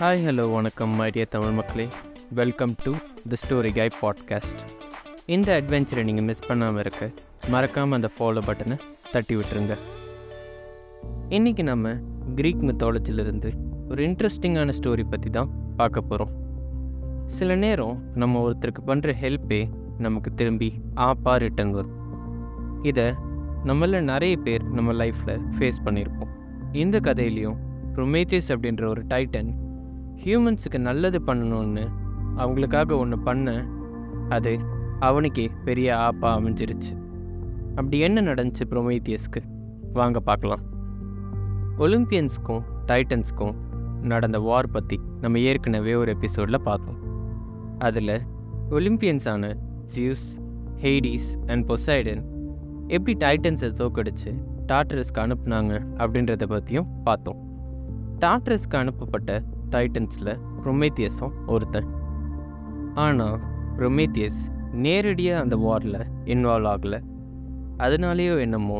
[0.00, 1.88] Hi hello வணக்கம் my dear Tamil மக்களே.
[2.34, 2.92] Welcome to
[3.28, 4.62] the story guy podcast
[5.26, 7.10] இந்த அட்வென்ச்சரை நீங்கள் மிஸ் பண்ணாமல் இருக்க
[7.48, 8.76] மறக்காமல் அந்த ஃபாலோ பட்டனை
[9.12, 9.74] தட்டி விட்டுருங்க.
[11.28, 11.92] இன்றைக்கி நம்ம
[12.34, 13.52] க்ரீக் மித்தாலஜிலிருந்து
[13.88, 16.34] ஒரு இன்ட்ரெஸ்டிங்கான ஸ்டோரி பற்றி தான் பார்க்க போகிறோம்
[17.26, 21.94] சில நேரம் நம்ம ஒருத்தருக்கு பண்ணுற ஹெல்ப்பே நமக்கு திரும்பி ஆப்பா ரிட்டன் வரும்.
[22.82, 23.14] இதை
[23.64, 26.34] நம்மள நிறைய பேர் நம்ம லைஃப்பில் ஃபேஸ் பண்ணியிருப்போம்
[26.72, 27.56] இந்த கதையிலையும்
[27.94, 29.64] ப்ரொமேத்தியஸ் அப்படின்ற ஒரு டைட்டன்
[30.24, 31.84] ஹியூமன்ஸுக்கு நல்லது பண்ணணும்னு
[32.36, 33.66] அவங்களுக்காக ஒன்று பண்ண
[34.28, 34.58] அது
[35.00, 36.92] அவனுக்கே பெரிய ஆப்பாக அமைஞ்சிருச்சு.
[37.68, 39.40] அப்படி என்ன நடந்துச்சு ப்ரொமேத்தியஸ்க்கு?
[39.92, 40.62] வாங்க பார்க்கலாம்.
[41.78, 43.54] ஒலிம்பியன்ஸ்க்கும் டைட்டன்ஸ்க்கும்
[44.02, 47.00] நடந்த வார் பற்றி நம்ம ஏற்கனவே ஒரு எபிசோடில் பார்த்தோம்.
[47.78, 48.22] அதில்
[48.70, 49.52] ஒலிம்பியன்ஸான
[49.94, 50.26] ஜியூஸ்
[50.82, 52.22] ஹெய்டிஸ் அண்ட் பொசைடன்
[52.86, 54.30] எப்படி டைட்டன்ஸை தோக்கடிச்சு
[54.72, 57.38] டாட்ரஸ்க்கு அனுப்புனாங்க அப்படின்றத பற்றியும் பார்த்தோம்.
[58.20, 59.42] டாட்ரஸ்க்கு அனுப்பப்பட்ட
[59.76, 60.32] டைட்டன்ஸில்
[60.64, 61.88] ப்ரொமேத்தியஸும் ஒருத்தன்.
[62.94, 63.40] ஆனால்
[63.78, 64.42] ப்ரொமேத்தியஸ்
[64.84, 67.00] நேரடியாக அந்த வாரில் இன்வால்வ் ஆகலை.
[67.78, 68.78] அதனாலேயோ என்னமோ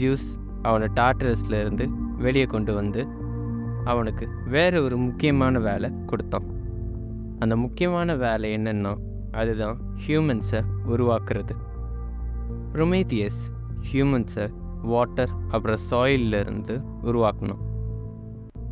[0.00, 0.28] ஜியூஸ்
[0.62, 1.84] அவனை டாட்ரஸ்ல இருந்து
[2.18, 3.02] வெளியே கொண்டு வந்து
[3.84, 6.48] அவனுக்கு வேறு ஒரு முக்கியமான வேலை கொடுத்தான்.
[7.38, 8.92] அந்த முக்கியமான வேலை என்னென்னா
[9.32, 11.54] அதுதான் ஹியூமன்ஸை உருவாக்குறது.
[12.72, 13.40] ப்ரொமேத்தியஸ்
[13.90, 14.46] ஹியூமன்ஸை
[14.82, 17.62] வாட்டர் அப்புறம் சாயில்ல இருந்து உருவாக்கணும்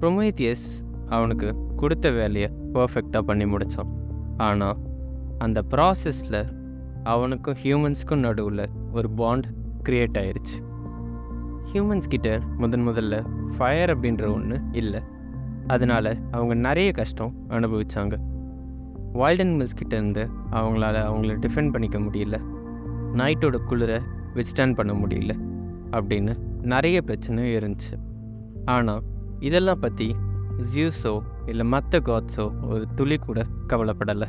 [0.00, 0.66] ப்ரொமேத்தியஸ்
[1.08, 3.90] அவனுக்கு கொடுத்த வேலையை பர்ஃபெக்டாக பண்ணி முடித்தான்
[4.36, 4.76] ஆனால்
[5.38, 6.40] அந்த ப்ராசஸில்
[7.04, 9.46] அவனுக்கும் ஹியூமன்ஸுக்கும் நடுவில் ஒரு பாண்ட்
[9.88, 10.56] க்ரியேட் ஆயிடுச்சு
[11.72, 15.00] ஹியூமன்ஸ் கிட்ட முதன் முதல்ல ஃபயர் அப்படின்ற ஒன்று இல்லை.
[15.66, 18.16] அதனால் அவங்க நிறைய கஷ்டம் அனுபவித்தாங்க
[19.12, 22.38] வைல்ட் அனிமல்ஸ் கிட்ட இருந்து அவங்களால அவங்கள டிஃபெண்ட் பண்ணிக்க முடியல.
[23.12, 23.98] நைட்டோட குளிரை
[24.34, 25.34] வித்ஸ்டாண்ட் பண்ண முடியல.
[25.90, 27.94] அப்படின்னு நிறைய பிரச்சனை இருந்துச்சு.
[28.64, 29.02] ஆனால்
[29.40, 30.16] இதெல்லாம் பற்றி
[30.58, 34.28] ஜியூஸோ இல்லை மற்ற காட்ஸோ ஒரு துளி கூட கவலைப்படலை.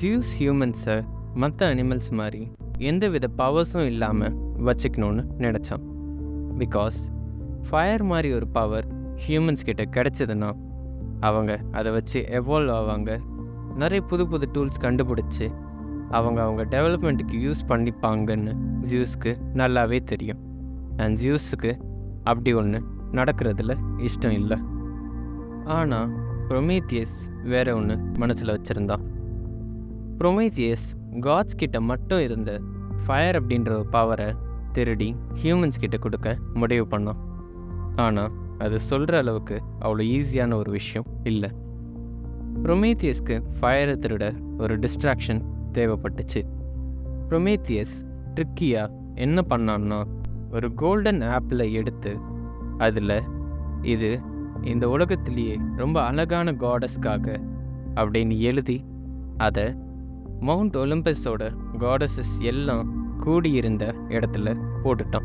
[0.00, 0.96] ஜியூஸ் ஹியூமன்ஸை
[1.34, 4.36] மற்ற அனிமல்ஸ் மாதிரி எந்த வித பவர்ஸும் இல்லாமல்
[4.66, 5.84] வச்சுக்கணும்னு நினச்சான்.
[6.58, 6.98] பிகாஸ்
[7.68, 8.86] ஃபயர் மாதிரி ஒரு பவர்
[9.26, 10.50] ஹியூமன்ஸ் கிட்ட கிடச்சதுன்னா
[11.20, 13.20] அவங்க அதை வச்சு எவால்வ் ஆவாங்க.
[13.76, 15.46] நிறைய புது புது டூல்ஸ் கண்டுபிடிச்சி
[16.10, 18.52] அவங்க அவங்க டெவலப்மெண்ட்டுக்கு யூஸ் பண்ணிப்பாங்கன்னு
[18.90, 20.40] ஜியூஸ்க்கு நல்லாவே தெரியும்.
[20.96, 21.72] அண்ட் ஜியூஸுக்கு
[22.24, 22.80] அப்படி ஒன்று
[23.12, 23.74] நடக்கிறதுல
[24.06, 24.58] இஷ்டம் இல்லை.
[25.68, 26.10] ஆனால்
[26.48, 29.04] ப்ரொமேத்தியஸ் வேற ஒன்று மனசில் வச்சுருந்தான்
[30.18, 30.86] ப்ரொமேத்தியஸ்
[31.20, 32.60] காட்ஸ் கிட்ட மட்டும் இருந்த
[33.06, 34.28] ஃபயர் அப்படின்ற ஒரு பவரை
[34.72, 37.20] திருடி ஹியூமன்ஸ் கிட்ட கொடுக்க முடிவு பண்ணான்
[37.96, 41.50] ஆனால் அது சொல்கிற அளவுக்கு அவ்வளோ ஈஸியான ஒரு விஷயம் இல்லை.
[42.62, 44.24] ப்ரொமேத்தியஸ்க்கு ஃபயரை திருட
[44.58, 45.42] ஒரு டிஸ்ட்ராக்ஷன்
[45.72, 46.40] தேவைப்பட்டுச்சு.
[47.28, 47.94] ப்ரொமேத்தியஸ்
[48.34, 50.00] ட்ரிக்கியாக என்ன பண்ணான்னா
[50.50, 52.18] ஒரு கோல்டன் ஆப்பில் எடுத்து
[52.78, 53.22] அதில்
[53.82, 54.20] இது
[54.62, 57.36] இந்த உலகத்திலேயே ரொம்ப அழகான காடஸ்க்காக
[57.94, 58.84] அப்படின்னு எழுதி
[59.36, 59.76] அதை
[60.40, 65.24] மவுண்ட் ஒலிம்பஸோட காடஸஸ் எல்லாம் கூடியிருந்த இடத்துல போட்டுட்டான்.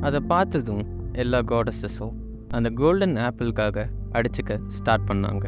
[0.00, 2.12] அதை பார்த்ததும் எல்லா காடஸஸும்
[2.48, 5.44] அந்த கோல்டன் ஆப்பிளுக்காக அடிச்சுக்க ஸ்டார்ட் பண்ணாங்க.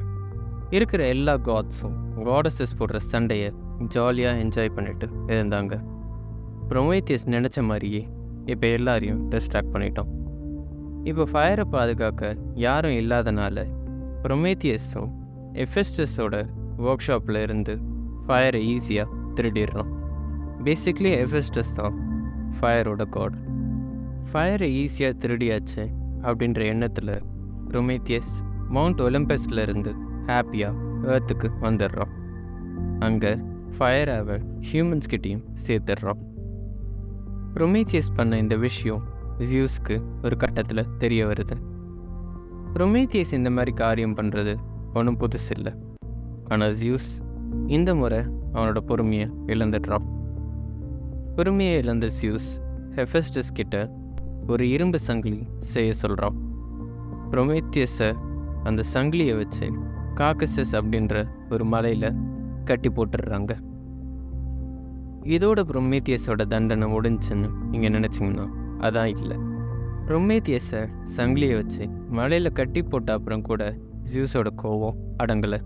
[0.71, 3.53] இருக்கிற எல்லா காட்ஸும் காடஸஸ் போடுற சண்டையை
[3.89, 5.83] ஜாலியாக என்ஜாய் பண்ணிட்டு இருந்தாங்க.
[6.69, 8.09] ப்ரொமேத்தியஸ் நினச்ச மாதிரியே
[8.45, 10.24] இப்போ எல்லாரையும் டிஸ்ட்ராக்ட் பண்ணிட்டோம்
[11.05, 13.67] இப்போ ஃபயரை பாதுகாக்க யாரும் இல்லாதனால
[14.23, 15.11] ப்ரொமேத்தியஸும்
[15.55, 16.35] எஃபெஸ்டஸோட
[16.79, 17.75] ஒர்க் ஷாப்பில் இருந்து
[18.27, 19.91] ஃபயரை ஈஸியாக திருடிடுறோம்
[20.65, 21.97] பேசிக்லி எஃபெஸ்டஸ் தான்
[22.59, 23.37] ஃபயரோட காட்
[24.33, 25.85] ஃபயரை ஈஸியாக திருடியாச்சு
[26.23, 27.15] அப்படின்ற எண்ணத்தில்
[27.71, 28.33] ப்ரொமேத்தியஸ்
[28.69, 29.93] மவுண்ட் ஒலிம்பஸில் இருந்து
[30.27, 30.75] ஹாப்பியாக
[31.13, 32.13] ஏர்த்துக்கு வந்துடுறோம்.
[32.99, 33.33] அங்கே
[33.79, 36.21] ஃபயர் ஹியூமன்ஸ் ஹியூமன்ஸ்கிட்டையும் சேர்த்துடுறோம்.
[37.55, 39.03] ப்ரொமேத்தியஸ் பண்ண இந்த விஷயம்
[39.39, 41.57] ஜியூஸ்க்கு ஒரு கட்டத்தில் தெரிய வருது.
[42.75, 44.57] ப்ரொமேத்தியஸ் இந்த மாதிரி காரியம் பண்ணுறது
[44.95, 45.73] ஒன்றும் புதுசு இல்லை.
[46.49, 47.11] ஆனால் ஜியூஸ்
[47.67, 48.19] இந்த முறை
[48.53, 50.07] அவனோட பொறுமையை இழந்துடுறான்.
[51.37, 52.51] பொறுமையை இழந்த ஜியூஸ்
[52.97, 53.91] ஹெஃபஸ்டஸ் கிட்ட
[54.47, 56.37] ஒரு இரும்பு சங்கிலி செய்ய சொல்கிறான்
[57.31, 58.17] ப்ரொமேத்தியஸை
[58.65, 59.67] அந்த சங்கிலியை வச்சு
[60.21, 62.17] காக்கசஸ் அப்படின்ற ஒரு மலையில்
[62.65, 63.53] கட்டி போட்டுடுறாங்க.
[65.37, 68.47] இதோட ப்ரொமேத்தியஸோட தண்டனை முடிஞ்சுன்னு நீங்கள் நினச்சிங்கன்னா
[68.81, 69.37] அதான் இல்லை.
[70.07, 73.77] ரொமேத்தியஸை சங்கிலியை வச்சு மலையில் கட்டி போட்ட அப்புறம் கூட
[74.13, 75.61] ஜியூஸோட கோவம் அடங்கலை.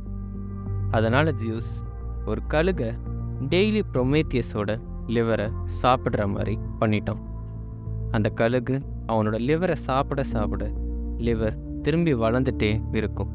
[0.90, 1.86] அதனால் ஜியூஸ்
[2.26, 2.94] ஒரு கழுகை
[3.40, 5.52] டெய்லி ப்ரொமேத்தியஸோட லிவரை
[5.82, 7.20] சாப்பிட்ற மாதிரி பண்ணிட்டான்.
[8.10, 10.70] அந்த கழுகு அவனோட லிவரை சாப்பிட சாப்பிட
[11.18, 13.30] லிவர் திரும்பி வளர்ந்துட்டே இருக்கும்.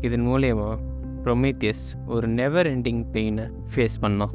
[0.00, 0.78] இதன் மூலயமா
[1.24, 4.30] ப்ரொமேத்தியஸ் ஒரு நெவர் எண்டிங் பெயினை ஃபேஸ் பண்ணான்.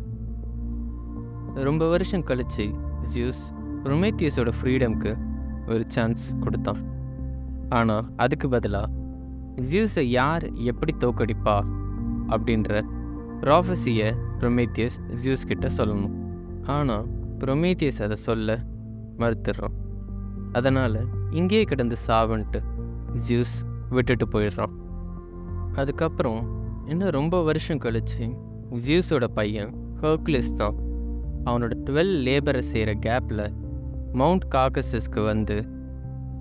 [1.54, 2.70] ரொம்ப வருஷம் கழித்து
[3.16, 3.55] ஜியூஸ்
[3.86, 5.12] ப்ரொமேத்தியஸோட ஃப்ரீடம்க்கு
[5.72, 6.82] ஒரு சான்ஸ் கொடுத்தான்.
[7.78, 8.92] ஆனால் அதுக்கு பதிலாக
[9.70, 11.56] ஜியூஸை யார் எப்படி தோக்கடிப்பா
[12.34, 12.82] அப்படின்ற
[13.42, 14.10] ப்ராஃபஸியை
[14.42, 16.16] ப்ரொமேத்தியஸ் ஜியூஸ் கிட்ட சொல்லணும்.
[16.76, 17.06] ஆனால்
[17.42, 18.58] ப்ரொமேத்தியஸ் அதை சொல்ல
[19.22, 19.76] மறுத்துடுறான்
[20.58, 21.00] அதனால்
[21.40, 22.60] இங்கேயே கிடந்து சாவன்ட்டு
[23.28, 23.56] ஜியூஸ்
[23.96, 24.74] விட்டுட்டு போயிடுறான்.
[25.82, 26.42] அதுக்கப்புறம்
[26.92, 28.26] இன்னும் ரொம்ப வருஷம் கழித்து
[28.86, 29.72] ஜியூஸோட பையன்
[30.02, 30.76] ஹர்க்லிஸ் தான்.
[31.48, 33.46] அவனோட டுவெல் லேபரை செய்கிற கேப்பில்
[34.16, 35.58] மவுண்ட் காக்கசஸ்க்கு வந்து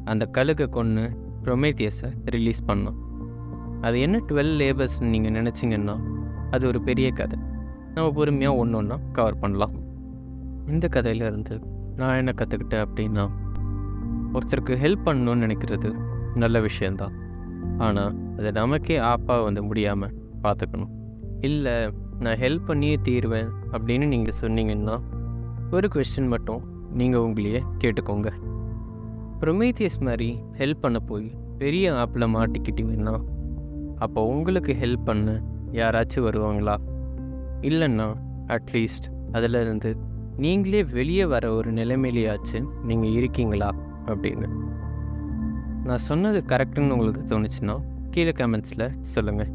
[0.04, 1.04] அந்த கழுகை கொன்று
[1.42, 2.98] ப்ரொமேத்தியஸை ரிலீஸ் பண்ணோம்.
[3.80, 5.96] அது என்ன டுவெல் லேபர்ஸ்னு நீங்கள் நினச்சிங்கன்னா
[6.50, 7.38] அது ஒரு பெரிய கதை.
[7.94, 9.74] நம்ம பொறுமையாக ஒன்று ஒன்றா கவர் பண்ணலாம்.
[10.66, 11.56] இந்த கதையிலேருந்து
[11.96, 13.24] நான் என்ன கற்றுக்கிட்டேன் அப்படின்னா
[14.32, 15.90] ஒருத்தருக்கு ஹெல்ப் பண்ணணும்னு நினைக்கிறது
[16.34, 17.14] நல்ல விஷயந்தான்
[17.78, 20.92] ஆனால் அது நமக்கே ஆப்பாக வந்து முடியாமல் பார்த்துக்கணும்.
[21.40, 21.74] இல்லை
[22.20, 24.96] நான் ஹெல்ப் பண்ணியே தீருவேன் அப்படின்னு நீங்கள் சொன்னீங்கன்னா
[25.70, 26.62] ஒரு கொஸ்டின் மட்டும்
[26.94, 28.32] நீங்கள் உங்களையே கேட்டுக்கோங்க.
[29.40, 33.14] ப்ரொமேத்தியஸ் மாதிரி ஹெல்ப் பண்ண போய் பெரிய ஆப்பில் மாட்டிக்கிட்டீங்கன்னா
[33.96, 35.42] அப்போ உங்களுக்கு ஹெல்ப் பண்ண
[35.72, 36.76] யாராச்சும் வருவாங்களா?
[37.60, 38.06] இல்லைன்னா
[38.46, 39.96] அட்லீஸ்ட் அதிலிருந்து
[40.36, 43.70] நீங்களே வெளியே வர ஒரு நிலைமையிலேயாச்சு நீங்கள் இருக்கீங்களா
[44.06, 44.48] அப்படின்னு.
[45.84, 47.76] நான் சொன்னது கரெக்டுன்னு உங்களுக்கு தோணுச்சுன்னா
[48.10, 49.52] கீழே கமெண்ட்ஸில் சொல்லுங்கள்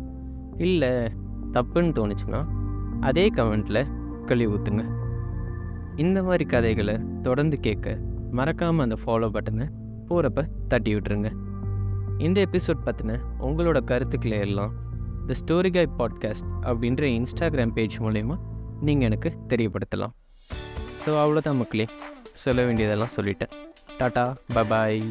[0.58, 0.90] இல்லை
[1.52, 2.42] தப்புன்னு தோணுச்சுன்னா
[3.00, 3.82] அதே கமெண்ட்டில்
[4.26, 4.84] கழுவி ஊற்றுங்க
[6.04, 7.96] இந்த மாதிரி கதைகளை தொடர்ந்து கேட்க
[8.32, 9.66] மறக்காமல் அந்த ஃபாலோ பட்டனை
[10.10, 11.30] போகிறப்ப தட்டி விட்டுருங்க.
[12.18, 14.74] இந்த எபிசோட் பற்றின உங்களோட கருத்துக்களை எல்லாம்
[15.26, 18.38] த ஸ்டோரி கை பாட்காஸ்ட் அப்படின்ற இன்ஸ்டாகிராம் பேஜ் மூலயமா
[18.82, 20.14] நீங்கள் எனக்கு தெரியப்படுத்தலாம்.
[21.02, 21.88] ஸோ அவ்வளோதான் மக்களே.
[22.44, 23.54] சொல்ல வேண்டியதெல்லாம் சொல்லிட்டேன்.
[24.00, 24.26] Tata
[24.56, 25.02] bye bye